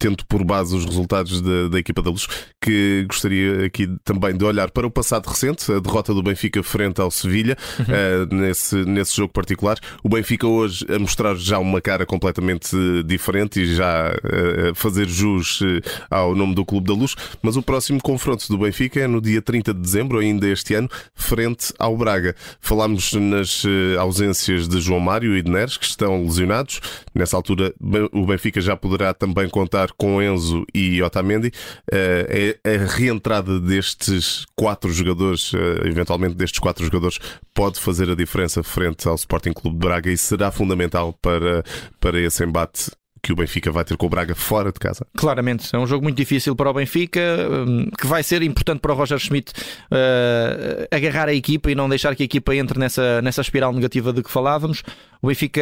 Tendo 0.00 0.24
por 0.24 0.42
base 0.42 0.74
os 0.74 0.86
resultados 0.86 1.42
da, 1.42 1.68
da, 1.68 1.78
equipa 1.78 2.00
da 2.00 2.08
Luz, 2.08 2.26
que 2.58 3.04
gostaria 3.06 3.66
aqui 3.66 3.86
também 4.02 4.34
de 4.34 4.42
olhar 4.42 4.70
para 4.70 4.86
o 4.86 4.90
passado 4.90 5.26
recente, 5.26 5.70
a 5.70 5.78
derrota 5.78 6.14
do 6.14 6.22
Benfica 6.22 6.62
frente 6.62 7.02
ao 7.02 7.10
Sevilha, 7.10 7.54
uhum. 7.78 7.84
uh, 7.84 8.34
nesse, 8.34 8.76
nesse 8.86 9.14
jogo 9.14 9.30
particular. 9.30 9.78
O 10.02 10.08
Benfica 10.08 10.46
hoje 10.46 10.86
a 10.88 10.98
mostrar 10.98 11.34
já 11.34 11.58
uma 11.58 11.82
cara 11.82 12.06
completamente 12.06 12.74
diferente 13.04 13.60
e 13.60 13.74
já 13.74 14.10
uh, 14.10 14.74
fazer 14.74 15.06
jus 15.06 15.60
uh, 15.60 15.66
ao 16.10 16.34
nome 16.34 16.54
do 16.54 16.64
Clube 16.64 16.86
da 16.86 16.94
Luz, 16.94 17.14
mas 17.42 17.58
o 17.58 17.62
próximo 17.62 18.00
confronto 18.00 18.48
do 18.48 18.56
Benfica 18.56 19.00
é 19.00 19.06
no 19.06 19.20
dia 19.20 19.42
30 19.42 19.74
de 19.74 19.80
dezembro, 19.80 20.18
ainda 20.18 20.48
este 20.48 20.72
ano, 20.72 20.88
frente 21.14 21.74
ao 21.78 21.94
Braga. 21.94 22.34
Falámos 22.58 23.12
nas 23.12 23.64
ausências 23.98 24.66
de 24.66 24.80
João 24.80 25.00
Mário 25.00 25.36
e 25.36 25.42
de 25.42 25.50
Neres, 25.50 25.76
que 25.76 25.84
estão 25.84 26.22
lesionados. 26.22 26.80
Nessa 27.14 27.36
altura, 27.36 27.74
o 28.12 28.24
Benfica 28.24 28.62
já 28.62 28.74
poderá 28.74 29.12
também 29.12 29.46
contar 29.46 29.89
com 29.96 30.22
Enzo 30.22 30.64
e 30.74 31.02
Otamendi. 31.02 31.52
Eh, 31.90 32.58
é 32.64 32.74
a 32.76 32.86
reentrada 32.86 33.60
destes 33.60 34.44
quatro 34.54 34.92
jogadores, 34.92 35.52
eh, 35.54 35.88
eventualmente 35.88 36.34
destes 36.34 36.58
quatro 36.58 36.84
jogadores, 36.84 37.18
pode 37.54 37.80
fazer 37.80 38.10
a 38.10 38.14
diferença 38.14 38.62
frente 38.62 39.08
ao 39.08 39.14
Sporting 39.14 39.52
Clube 39.52 39.78
de 39.78 39.86
Braga 39.86 40.10
e 40.10 40.16
será 40.16 40.50
fundamental 40.50 41.12
para, 41.20 41.64
para 41.98 42.20
esse 42.20 42.44
embate 42.44 42.90
que 43.22 43.32
o 43.32 43.36
Benfica 43.36 43.70
vai 43.70 43.84
ter 43.84 43.96
com 43.96 44.06
o 44.06 44.08
Braga 44.08 44.34
fora 44.34 44.72
de 44.72 44.78
casa. 44.78 45.06
Claramente, 45.16 45.74
é 45.74 45.78
um 45.78 45.86
jogo 45.86 46.02
muito 46.02 46.16
difícil 46.16 46.56
para 46.56 46.70
o 46.70 46.72
Benfica, 46.72 47.20
hum, 47.50 47.88
que 47.98 48.06
vai 48.06 48.22
ser 48.22 48.42
importante 48.42 48.80
para 48.80 48.92
o 48.92 48.96
Roger 48.96 49.18
Schmidt 49.18 49.52
uh, 49.52 50.86
agarrar 50.90 51.28
a 51.28 51.34
equipa 51.34 51.70
e 51.70 51.74
não 51.74 51.88
deixar 51.88 52.14
que 52.14 52.22
a 52.22 52.26
equipa 52.26 52.54
entre 52.54 52.78
nessa, 52.78 53.20
nessa 53.22 53.40
espiral 53.40 53.72
negativa 53.72 54.12
de 54.12 54.22
que 54.22 54.30
falávamos. 54.30 54.82
O 55.22 55.26
Benfica 55.26 55.60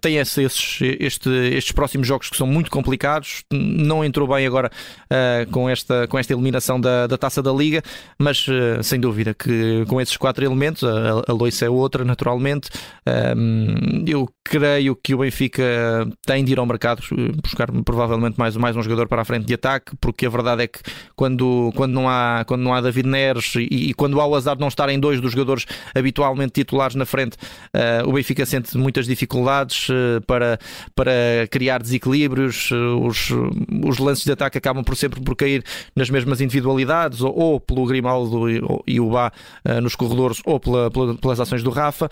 tem 0.00 0.18
esses, 0.18 0.78
este, 0.82 1.30
estes 1.30 1.72
próximos 1.72 2.06
jogos 2.06 2.28
que 2.28 2.36
são 2.36 2.46
muito 2.46 2.70
complicados. 2.70 3.44
Não 3.50 4.04
entrou 4.04 4.28
bem 4.28 4.46
agora 4.46 4.70
uh, 5.04 5.50
com, 5.50 5.70
esta, 5.70 6.06
com 6.06 6.18
esta 6.18 6.34
eliminação 6.34 6.78
da, 6.78 7.06
da 7.06 7.16
taça 7.16 7.42
da 7.42 7.50
Liga, 7.50 7.82
mas 8.18 8.46
uh, 8.46 8.82
sem 8.82 9.00
dúvida 9.00 9.32
que 9.32 9.84
com 9.86 10.00
esses 10.00 10.16
quatro 10.18 10.44
elementos, 10.44 10.84
a, 10.84 11.20
a 11.20 11.64
é 11.64 11.70
outra, 11.70 12.04
naturalmente. 12.04 12.68
Um, 13.36 14.04
eu 14.06 14.28
creio 14.44 14.96
que 14.96 15.14
o 15.14 15.18
Benfica 15.18 16.06
tem 16.26 16.44
de 16.44 16.52
ir 16.52 16.58
ao 16.58 16.66
mercado 16.66 16.89
buscar 17.42 17.70
provavelmente 17.84 18.38
mais, 18.38 18.56
mais 18.56 18.76
um 18.76 18.82
jogador 18.82 19.08
para 19.08 19.22
a 19.22 19.24
frente 19.24 19.46
de 19.46 19.54
ataque, 19.54 19.92
porque 20.00 20.26
a 20.26 20.30
verdade 20.30 20.62
é 20.62 20.66
que 20.66 20.80
quando, 21.14 21.72
quando, 21.74 21.92
não, 21.92 22.08
há, 22.08 22.44
quando 22.46 22.62
não 22.62 22.72
há 22.72 22.80
David 22.80 23.08
Neres 23.08 23.54
e, 23.56 23.90
e 23.90 23.94
quando 23.94 24.20
há 24.20 24.26
o 24.26 24.34
azar 24.34 24.56
de 24.56 24.60
não 24.60 24.68
estarem 24.68 24.98
dois 24.98 25.20
dos 25.20 25.32
jogadores 25.32 25.66
habitualmente 25.94 26.52
titulares 26.52 26.94
na 26.94 27.04
frente, 27.04 27.36
uh, 27.74 28.08
o 28.08 28.12
Benfica 28.12 28.46
sente 28.46 28.76
muitas 28.76 29.06
dificuldades 29.06 29.88
uh, 29.88 30.20
para, 30.26 30.58
para 30.94 31.12
criar 31.50 31.82
desequilíbrios, 31.82 32.70
uh, 32.70 33.06
os, 33.06 33.30
os 33.84 33.98
lances 33.98 34.24
de 34.24 34.32
ataque 34.32 34.58
acabam 34.58 34.84
por 34.84 34.96
sempre 34.96 35.20
por 35.20 35.36
cair 35.36 35.62
nas 35.94 36.10
mesmas 36.10 36.40
individualidades, 36.40 37.20
ou, 37.20 37.36
ou 37.36 37.60
pelo 37.60 37.86
Grimaldo 37.86 38.50
e, 38.50 38.60
e 38.86 39.00
o 39.00 39.10
Bá 39.10 39.32
nos 39.82 39.94
corredores, 39.96 40.40
ou 40.44 40.60
pela, 40.60 40.90
pela, 40.90 41.14
pelas 41.16 41.40
ações 41.40 41.62
do 41.62 41.70
Rafa. 41.70 42.08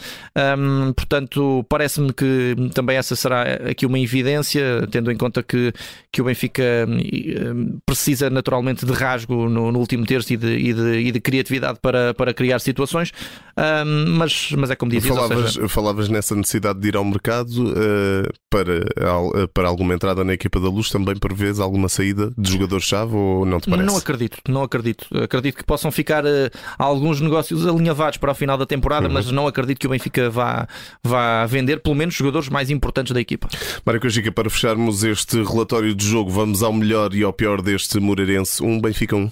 Um, 0.59 0.93
portanto, 0.93 1.65
parece-me 1.69 2.13
que 2.13 2.55
também 2.75 2.97
essa 2.97 3.15
será 3.15 3.43
aqui 3.71 3.87
uma 3.87 3.99
evidência 3.99 4.68
tendo 4.91 5.11
em 5.11 5.17
conta 5.17 5.43
que, 5.43 5.73
que 6.13 6.21
o 6.21 6.25
Benfica 6.25 6.87
hum, 6.89 7.79
precisa 7.85 8.31
naturalmente 8.31 8.85
de 8.85 8.93
rasgo 8.93 9.49
no, 9.49 9.73
no 9.73 9.79
último 9.79 10.07
terço 10.07 10.33
e 10.33 10.37
de, 10.37 10.57
e 10.57 10.73
de, 10.73 10.99
e 11.01 11.13
de, 11.13 11.21
criatividade 11.21 11.79
para, 11.81 12.15
para 12.15 12.33
criar 12.35 12.59
situações, 12.59 13.13
um, 13.57 14.17
mas, 14.17 14.53
mas 14.53 14.71
é 14.71 14.77
como 14.77 14.91
dizes. 14.91 15.09
Falavas, 15.09 15.53
seja... 15.55 15.69
falavas 15.69 16.09
nessa 16.09 16.35
necessidade 16.35 16.81
de 16.81 16.89
ir 16.89 16.97
ao 16.97 17.05
mercado 17.05 17.49
uh, 17.49 18.29
para, 18.51 18.79
uh, 18.79 19.49
para 19.49 19.69
alguma 19.69 19.95
entrada 19.95 20.25
na 20.25 20.33
equipa 20.33 20.61
da 20.61 20.69
luz, 20.69 20.91
também 20.91 21.17
prevês 21.17 21.61
alguma 21.61 21.89
saída 21.89 22.33
de 22.37 22.53
jogador-chave 22.53 23.15
ou 23.15 23.45
não 23.45 23.61
te 23.61 23.69
parece? 23.69 23.87
Não 23.87 23.97
acredito, 23.97 24.39
não 24.49 24.63
acredito. 24.63 25.07
Acredito 25.23 25.57
que 25.57 25.65
possam 25.65 25.91
ficar 25.91 26.25
uh, 26.25 26.51
alguns 26.79 27.21
negócios 27.21 27.67
alinhavados 27.67 28.19
para 28.19 28.33
o 28.33 28.35
final 28.35 28.57
da 28.57 28.67
temporada, 28.67 29.07
uhum. 29.07 29.13
mas 29.13 29.31
não 29.31 29.47
acredito 29.47 29.79
que 29.79 29.87
o 29.87 29.91
Benfica 29.91 30.31
vá, 30.31 30.67
vá 31.03 31.47
vender 31.47 31.81
pelo 31.81 31.95
menos 31.95 32.15
jogadores 32.15 32.49
mais 32.49 32.71
importantes 32.71 33.13
da 33.13 33.21
equipa. 33.21 33.49
Mário 33.85 34.01
Cajica, 34.01 34.33
para 34.33 34.49
fecharmos 34.59 35.05
este 35.05 35.41
relatório 35.45 35.95
de 35.95 36.05
jogo, 36.05 36.31
vamos 36.31 36.65
ao 36.65 36.73
melhor 36.73 37.15
e 37.15 37.23
ao 37.23 37.33
pior 37.33 37.63
deste 37.63 38.01
Moreirense. 38.01 38.61
Um 38.61 38.81
Benfica 38.81 39.15
1. 39.15 39.21
Um. 39.21 39.31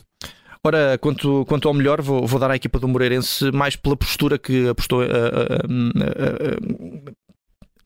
Ora, 0.62 0.96
quanto, 0.98 1.44
quanto 1.46 1.66
ao 1.66 1.74
melhor, 1.74 2.00
vou, 2.00 2.24
vou 2.24 2.38
dar 2.38 2.52
à 2.52 2.54
equipa 2.54 2.78
do 2.78 2.86
Moreirense 2.86 3.50
mais 3.50 3.74
pela 3.74 3.96
postura 3.96 4.38
que 4.38 4.68
apostou. 4.68 5.02
Uh, 5.02 5.04
uh, 5.04 7.10
uh, 7.10 7.16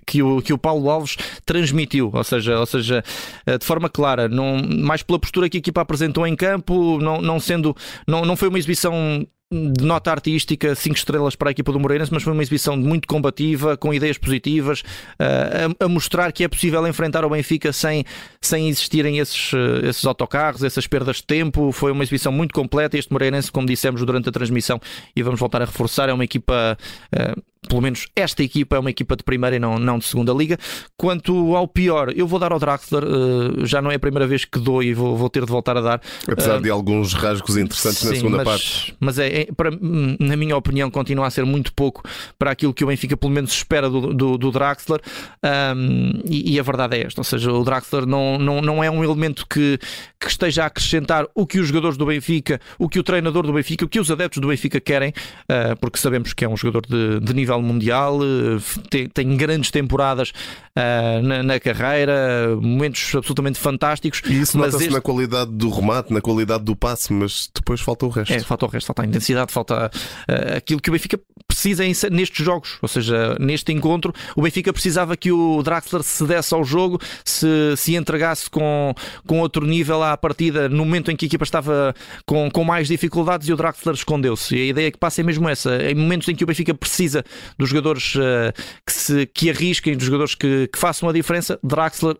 que 0.07 0.23
o, 0.23 0.43
que 0.43 0.53
o 0.53 0.59
Paulo 0.59 0.91
Alves 0.91 1.17
transmitiu, 1.47 2.11
ou 2.13 2.25
seja, 2.25 2.59
ou 2.59 2.67
seja 2.67 3.03
eh, 3.47 3.57
de 3.57 3.65
forma 3.65 3.89
clara, 3.89 4.29
não, 4.29 4.61
mais 4.61 5.05
pela 5.05 5.21
postura 5.21 5.49
que 5.49 5.57
a 5.57 5.61
equipa 5.61 5.83
apresentou 5.83 6.27
em 6.27 6.35
campo, 6.35 6.99
não, 6.99 7.23
não 7.23 7.39
sendo, 7.39 7.77
não, 8.09 8.23
não 8.23 8.35
foi 8.35 8.49
uma 8.49 8.59
exibição 8.59 9.25
de 9.53 9.85
nota 9.85 10.13
artística, 10.13 10.77
5 10.77 10.95
estrelas 10.95 11.35
para 11.35 11.51
a 11.51 11.51
equipa 11.51 11.73
do 11.73 11.81
Moreirense, 11.81 12.13
mas 12.15 12.23
foi 12.23 12.33
uma 12.33 12.41
exibição 12.41 12.77
muito 12.77 13.09
combativa, 13.09 13.77
com 13.77 13.93
ideias 13.93 14.17
positivas, 14.17 14.83
uh, 15.19 15.75
a, 15.81 15.87
a, 15.87 15.89
mostrar 15.89 16.31
que 16.31 16.45
é 16.45 16.49
possível 16.49 16.87
enfrentar 16.87 17.25
o 17.25 17.31
Benfica 17.31 17.73
sem, 17.73 18.05
sem 18.41 18.69
existirem 18.69 19.19
esses, 19.19 19.53
uh, 19.53 19.85
esses 19.85 20.05
autocarros, 20.05 20.63
essas 20.63 20.87
perdas 20.87 21.17
de 21.17 21.25
tempo. 21.25 21.73
Foi 21.73 21.91
uma 21.91 22.05
exibição 22.05 22.31
muito 22.31 22.55
completa. 22.55 22.97
Este 22.97 23.13
Moreirense, 23.13 23.51
como 23.51 23.67
dissemos 23.67 24.01
durante 24.07 24.29
a 24.29 24.33
transmissão, 24.33 24.81
e 25.17 25.21
vamos 25.21 25.41
voltar 25.41 25.61
a 25.61 25.65
reforçar, 25.65 26.09
é 26.09 26.13
uma 26.13 26.23
equipa 26.23 26.79
uh, 27.13 27.43
pelo 27.69 27.83
menos 27.83 28.07
esta 28.17 28.43
equipa 28.43 28.77
é 28.77 28.79
uma 28.79 28.91
equipa 28.91 29.15
de 29.15 29.23
primeira 29.23 29.57
e 29.57 29.59
não, 29.59 29.79
não 29.79 29.99
de 29.99 30.07
segunda 30.07 30.33
liga. 30.33 30.59
Quanto 30.97 31.55
ao 31.55 31.69
pior, 31.69 32.13
eu 32.17 32.27
vou 32.27 32.39
dar 32.39 32.53
ao 32.53 32.59
Draxler, 32.59 33.05
uh, 33.05 33.67
já 33.67 33.83
não 33.83 33.91
é 33.91 33.97
a 33.97 33.99
primeira 33.99 34.27
vez 34.27 34.45
que 34.45 34.59
dou 34.59 34.83
e 34.83 34.95
vou, 34.95 35.17
vou 35.17 35.29
ter 35.29 35.45
de 35.45 35.51
voltar 35.51 35.77
a 35.77 35.81
dar. 35.81 36.01
Apesar 36.27 36.59
uh, 36.59 36.63
de 36.63 36.71
alguns 36.71 37.13
rasgos 37.13 37.57
interessantes 37.57 37.99
sim, 37.99 38.09
na 38.09 38.15
segunda 38.15 38.37
mas, 38.39 38.47
parte. 38.47 38.97
Mas 38.99 39.19
é, 39.19 39.43
é, 39.43 39.49
para, 39.55 39.71
na 39.71 40.37
minha 40.37 40.57
opinião, 40.57 40.91
continua 40.91 41.27
a 41.27 41.31
ser 41.31 41.45
muito 41.45 41.73
pouco 41.75 42.03
para 42.39 42.51
aquilo 42.51 42.73
que 42.73 42.83
o 42.83 42.87
Benfica 42.87 43.17
pelo 43.17 43.33
menos 43.33 43.53
espera 43.53 43.91
do, 43.91 44.15
do, 44.15 44.39
do 44.39 44.51
Draxler. 44.51 45.01
Um, 45.45 46.13
e, 46.25 46.55
e, 46.55 46.61
a 46.61 46.63
verdade 46.63 46.97
é 46.97 47.07
esta: 47.07 47.21
ou 47.21 47.25
seja, 47.25 47.53
o 47.53 47.63
Draxler 47.63 48.07
não, 48.07 48.39
não, 48.39 48.63
não 48.63 48.83
é 48.83 48.91
um 48.91 49.05
elemento 49.05 49.47
que, 49.47 49.79
que 50.19 50.29
esteja 50.29 50.65
a 50.65 50.67
acrescentar 50.67 51.27
o 51.35 51.47
que 51.47 51.61
os 51.61 51.69
jogadores 51.69 51.99
do 51.99 52.07
Benfica, 52.07 52.59
o 52.79 52.89
que 52.89 52.99
o 52.99 53.03
treinador 53.03 53.47
do 53.47 53.53
Benfica, 53.53 53.85
o 53.85 53.89
que 53.89 54.01
os 54.01 54.11
adeptos 54.11 54.41
do 54.41 54.49
Benfica 54.49 54.81
querem, 54.81 55.11
uh, 55.11 55.79
porque 55.79 55.99
sabemos 55.99 56.33
que 56.33 56.45
é 56.45 56.49
um 56.49 56.57
jogador 56.57 56.87
de, 56.87 57.21
de 57.21 57.35
nível 57.35 57.50
nível 57.51 57.63
mundial, 57.63 58.19
eh, 58.23 58.61
tem, 58.89 59.09
tem 59.09 59.37
grandes 59.37 59.71
temporadas 59.71 60.31
uh, 60.31 61.23
na, 61.23 61.43
na, 61.43 61.61
carreira, 61.61 62.57
momentos 62.61 63.15
absolutamente 63.15 63.59
fantásticos. 63.59 64.23
E 64.27 64.41
isso 64.41 64.57
nota-se 64.57 64.85
este... 64.85 64.93
na 64.93 65.01
qualidade 65.01 65.51
do 65.51 65.69
remate, 65.69 66.13
na 66.13 66.21
qualidade 66.21 66.65
do 66.65 66.77
passe, 66.77 67.13
mas 67.13 67.51
depois 67.53 67.81
falta 67.81 68.07
o 68.07 68.09
resto. 68.09 68.33
É, 68.33 68.41
falta 68.41 68.67
o 68.67 68.69
resto, 68.69 68.87
falta 68.87 69.03
a 69.03 69.07
intensidade, 69.07 69.53
falta 69.53 69.91
uh, 69.91 70.57
aquilo 70.57 70.81
que 70.81 70.91
o 70.91 70.93
Benfica 70.93 71.19
precisa 71.61 72.11
nestes 72.11 72.45
jogos, 72.45 72.79
ou 72.81 72.89
seja, 72.89 73.37
neste 73.39 73.71
encontro, 73.71 74.15
o 74.35 74.41
Benfica 74.41 74.73
precisava 74.73 75.15
que 75.15 75.31
o 75.31 75.63
Draxler 75.63 76.03
se 76.03 76.25
desse 76.25 76.55
ao 76.55 76.65
jogo, 76.65 76.99
se, 77.23 77.47
se 77.77 77.95
entregasse 77.95 78.49
com, 78.49 78.95
com 79.27 79.41
outro 79.41 79.67
nível 79.67 80.03
à 80.03 80.17
partida 80.17 80.69
no 80.71 80.85
momento 80.87 81.11
em 81.11 81.17
que 81.17 81.27
a 81.27 81.29
equipa 81.29 81.45
estava 81.45 81.95
com, 82.25 82.51
com 82.51 82.65
mais 82.65 82.89
dificuldades 82.89 83.47
e 83.49 83.53
o 83.53 83.57
Draxler 83.57 83.95
escondeu-se. 83.95 84.57
E 84.57 84.63
a 84.63 84.67
ideia 84.67 84.91
que 84.91 84.99
passa 84.99 85.21
é 85.21 85.25
mesmo 85.25 85.49
essa. 85.49 85.77
Em 85.91 85.95
momentos 85.95 86.29
em 86.29 86.35
que 86.35 86.45
o 86.45 86.47
Benfica 86.47 86.73
precisa 86.73 87.23
dos 87.59 87.69
jogadores 87.69 88.15
uh, 88.15 88.53
que, 88.87 88.93
se, 88.93 89.27
que 89.27 89.51
arrisquem, 89.51 89.97
dos 89.97 90.07
jogadores 90.07 90.35
que, 90.35 90.67
que 90.69 90.79
façam 90.79 91.09
a 91.09 91.13
diferença, 91.13 91.59
Draxler 91.63 92.17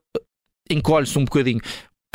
encolhe-se 0.71 1.19
um 1.19 1.25
bocadinho. 1.25 1.61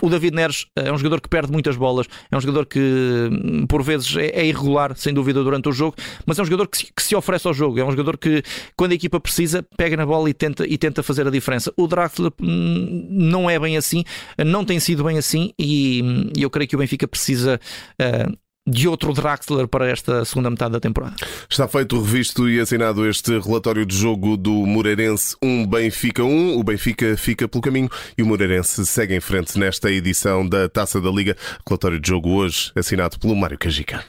O 0.01 0.09
David 0.09 0.35
Neres 0.35 0.65
eh, 0.75 0.89
é 0.89 0.93
um 0.93 0.97
jogador 0.97 1.21
que 1.21 1.29
perde 1.29 1.51
muitas 1.51 1.77
bolas, 1.77 2.05
é 2.29 2.35
um 2.35 2.41
jogador 2.41 2.65
que 2.65 2.79
hum, 2.79 3.65
por 3.65 3.81
vezes 3.81 4.13
é, 4.17 4.27
é 4.27 4.45
irregular, 4.45 4.95
sem 4.95 5.13
dúvida, 5.13 5.41
durante 5.41 5.69
o 5.69 5.71
jogo, 5.71 5.95
mas 6.25 6.37
é 6.37 6.41
um 6.41 6.45
jogador 6.45 6.67
que 6.67 6.85
se, 6.99 7.15
oferece 7.15 7.47
ao 7.47 7.53
jogo, 7.53 7.79
é 7.79 7.85
um 7.85 7.91
jogador 7.91 8.17
que, 8.17 8.43
quando 8.75 8.91
a 8.91 8.95
equipa 8.95 9.19
precisa, 9.21 9.65
pega 9.77 9.95
na 9.95 10.05
bola 10.05 10.29
e 10.29 10.33
tenta, 10.33 10.67
e 10.67 10.77
tenta 10.77 11.01
fazer 11.01 11.25
a 11.25 11.31
diferença. 11.31 11.71
O 11.77 11.87
Draxler 11.87 12.31
hum, 12.41 13.07
não 13.09 13.49
é 13.49 13.57
bem 13.57 13.77
assim, 13.77 14.03
não 14.45 14.65
tem 14.65 14.79
sido 14.81 15.03
bem 15.03 15.17
assim, 15.17 15.53
e, 15.57 16.01
hum, 16.03 16.29
eu 16.37 16.49
creio 16.49 16.67
que 16.67 16.75
o 16.75 16.79
Benfica 16.79 17.07
precisa 17.07 17.59
uh, 18.01 18.44
de 18.67 18.87
outro 18.87 19.13
Draxler 19.13 19.67
para 19.67 19.89
esta 19.89 20.25
segunda 20.25 20.49
metade 20.49 20.71
da 20.71 20.79
temporada. 20.79 21.15
Está 21.49 21.67
feito, 21.67 22.01
revisto 22.01 22.49
e 22.49 22.59
assinado 22.59 23.07
este 23.07 23.37
relatório 23.39 23.85
de 23.85 23.95
jogo 23.95 24.35
do 24.35 24.51
Moreirense 24.51 25.35
1 25.41 25.67
Benfica 25.67 26.23
1. 26.23 26.57
O 26.57 26.63
Benfica 26.63 27.15
fica 27.15 27.47
pelo 27.47 27.61
caminho 27.61 27.89
e 28.17 28.23
o 28.23 28.25
Moreirense 28.25 28.85
segue 28.85 29.15
em 29.15 29.21
frente 29.21 29.57
nesta 29.59 29.91
edição 29.91 30.47
da 30.47 30.67
Taça 30.67 30.99
da 30.99 31.11
Liga. 31.11 31.37
Relatório 31.67 31.99
de 31.99 32.07
jogo 32.07 32.29
hoje 32.29 32.71
assinado 32.75 33.19
pelo 33.19 33.35
Mário 33.35 33.57
Cajica. 33.57 34.03